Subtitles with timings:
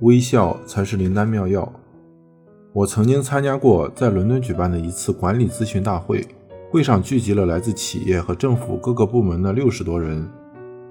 [0.00, 1.72] 微笑才是灵丹妙药。
[2.72, 6.24] 我曾经参加过在伦敦举办的一次管理咨询大会，
[6.70, 10.28] 会上聚集了来自企业和政府各个部门的六十多人。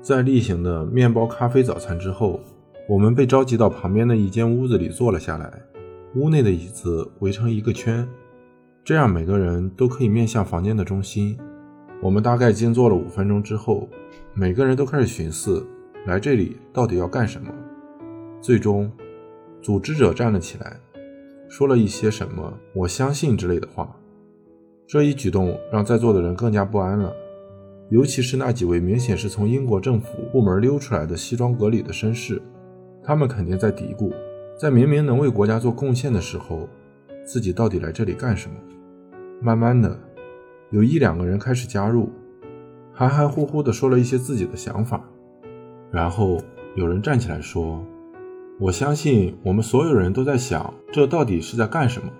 [0.02, 2.42] 在例行的面包、咖啡早餐之后，
[2.90, 5.54] 我们被召集到旁边的一间屋子里坐了下来。
[6.16, 8.06] 屋内的椅子围成一个圈，
[8.84, 11.38] 这样每个人都可以面向房间的中心。
[12.02, 13.88] 我们大概静坐了五分钟之后，
[14.34, 15.66] 每个人都开始寻思
[16.06, 17.50] 来这里到底要干什么。
[18.48, 18.90] 最终，
[19.62, 20.80] 组织者站了起来。
[21.50, 23.94] 说了一些什么“我相信”之类的话，
[24.88, 27.14] 这一举动让在座的人更加不安了，
[27.90, 32.42] 尤其是那几位明显是从英国政府部门溜出来的西装革履的绅士，
[33.04, 34.14] 他们肯定在嘀咕，
[34.58, 36.70] 在明明能为国家做贡献的时候，
[37.26, 38.56] 自己到底来这里干什么？
[39.42, 40.00] 慢慢的，
[40.70, 42.10] 有一两个人开始加入，
[42.94, 45.04] 含含糊糊的说了一些自己的想法，
[45.92, 46.38] 然后
[46.76, 47.86] 有人站起来说。
[48.60, 52.12] 我相信我们所有人都在想，这到底是在干什么。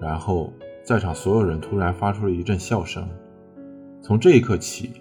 [0.00, 0.50] 然后，
[0.82, 3.06] 在场所有人突然发出了一阵笑声。
[4.00, 4.92] 从这一刻起，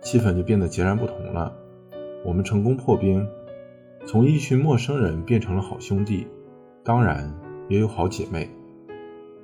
[0.00, 1.54] 气氛就变得截然不同了。
[2.24, 3.26] 我们成功破冰，
[4.06, 6.26] 从一群陌生人变成了好兄弟，
[6.82, 7.30] 当然
[7.68, 8.48] 也有好姐妹。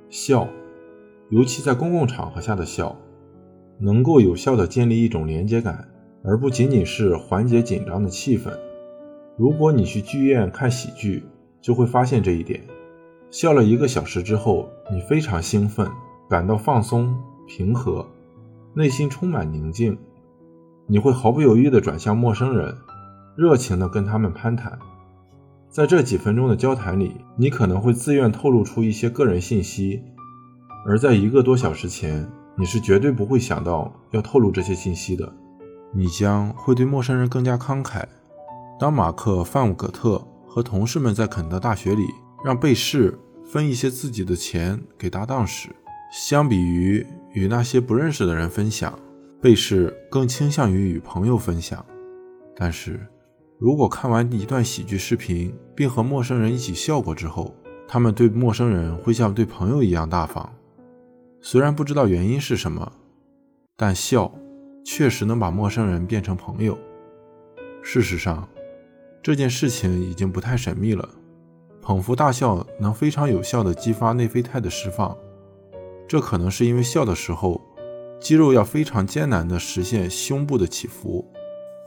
[0.09, 0.47] 笑，
[1.29, 2.97] 尤其在公共场合下的笑，
[3.77, 5.87] 能够有效地建立一种连接感，
[6.23, 8.51] 而不仅仅是缓解紧张的气氛。
[9.41, 11.23] 如果你去剧院看喜剧，
[11.61, 12.61] 就会发现这一点。
[13.31, 15.89] 笑了一个小时之后，你非常兴奋，
[16.29, 18.05] 感到放松、平和，
[18.75, 19.97] 内心充满宁静。
[20.85, 22.77] 你会毫不犹豫地转向陌生人，
[23.35, 24.77] 热情地跟他们攀谈。
[25.71, 30.03] 在这几分钟的交谈里，你可能会自愿透露出一些个人信息，
[30.85, 35.33] 而在一个多小时前，你是绝对不会想到要透露这些信息的。
[35.95, 38.03] 你将会对陌生人更加慷慨。
[38.81, 42.07] 当马克·范伍格特和同事们在肯德大学里
[42.43, 43.15] 让贝氏
[43.45, 45.69] 分一些自己的钱给搭档时，
[46.11, 48.97] 相比于与那些不认识的人分享，
[49.39, 51.85] 贝氏更倾向于与朋友分享。
[52.55, 52.99] 但是，
[53.59, 57.55] 如果看完一段喜剧视频并和陌生人一起笑过之后，
[57.87, 60.51] 他们对陌生人会像对朋友一样大方。
[61.39, 62.91] 虽然不知道原因是什么，
[63.77, 64.33] 但笑
[64.83, 66.75] 确实能把陌生人变成朋友。
[67.83, 68.49] 事实上。
[69.23, 71.07] 这件事情已经不太神秘了。
[71.81, 75.15] 捧腹大笑能非常有效地激发内啡肽的释放，
[76.07, 77.61] 这可能是因为笑的时候，
[78.19, 81.27] 肌肉要非常艰难地实现胸部的起伏。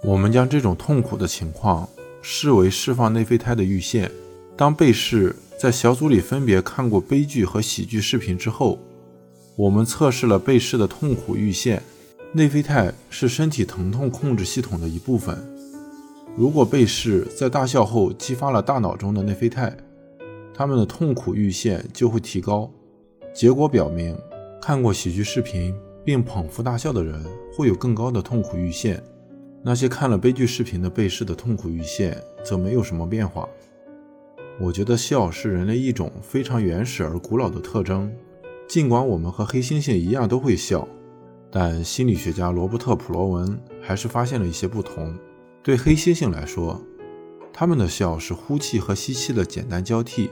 [0.03, 1.89] 我们将这种痛苦的情况
[2.23, 4.11] 视为释放内啡肽的阈限。
[4.57, 8.79] 当被试在小组里分别看过悲剧和喜剧视频之后，
[9.57, 11.83] 我们测试了被试的痛苦阈限。
[12.33, 15.54] 内啡肽是身体疼痛控制系统的一部分。
[16.37, 19.73] 如果被试在大笑后激发了大脑中的内啡肽，
[20.53, 22.69] 他们的痛苦阈限就会提高。
[23.33, 24.17] 结果表明，
[24.61, 25.73] 看过喜剧视频
[26.05, 27.25] 并捧腹大笑的人
[27.57, 29.01] 会有更高的痛苦阈限。
[29.63, 33.49] 那些看了悲剧视频的被试的痛苦阈限则没有什么变化。
[34.61, 38.13] 我觉得笑是人类一种非常原始而古老的特征。
[38.67, 40.87] 尽管我们和黑猩猩一样都会笑，
[41.49, 45.17] 但心理学家罗伯特·普罗文还是发现了一些不同。
[45.65, 46.79] 对黑猩猩来说，
[47.51, 50.29] 他们的笑是呼气和吸气的简单交替，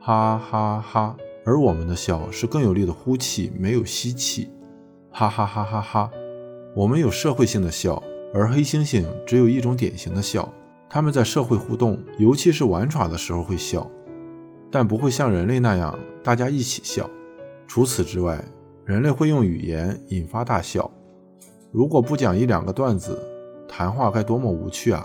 [0.00, 4.50] 哈哈哈；而我们的笑是更有力的呼气，没有吸气，
[5.12, 6.10] 哈哈哈哈哈。
[6.74, 8.02] 我们有社会性的笑，
[8.34, 10.52] 而黑猩猩只有一种典型的笑。
[10.90, 13.88] 他们在社会互动，尤其是玩耍的时候会笑，
[14.72, 17.08] 但不会像人类那样大家一起笑。
[17.68, 18.44] 除此之外，
[18.84, 20.90] 人类会用语言引发大笑。
[21.70, 23.16] 如果不讲一两个段子，
[23.76, 25.04] 谈话该多么无趣啊！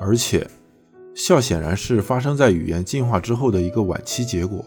[0.00, 0.44] 而且，
[1.14, 4.64] 笑显然是发生在语言进化之后的一个晚期结果。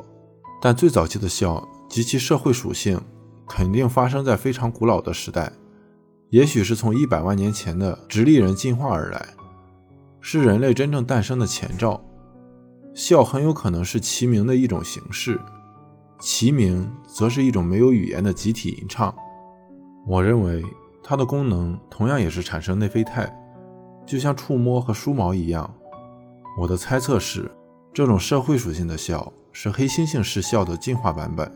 [0.62, 2.98] 但最早期的笑及其社会属性，
[3.50, 5.52] 肯定发生在非常古老的时代，
[6.30, 9.28] 也许是从一百万年前的直立人进化而来，
[10.22, 12.02] 是人类真正诞生的前兆。
[12.94, 15.38] 笑很有可能是齐鸣的一种形式，
[16.22, 19.14] 齐鸣则是一种没有语言的集体吟唱。
[20.08, 20.64] 我认为。
[21.04, 23.32] 它的功能同样也是产生内啡肽，
[24.06, 25.74] 就像触摸和梳毛一样。
[26.60, 27.50] 我的猜测是，
[27.94, 31.52] 这种社会属性的笑是黑猩猩式笑的进化版本，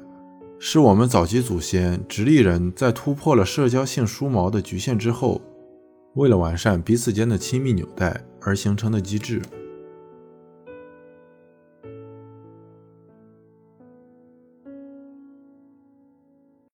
[0.59, 5.41] 是我们早期祖先直立人在突破了社交性梳毛的局限之后，
[6.15, 9.41] 为了完善彼此间的亲密纽带而形成的机制。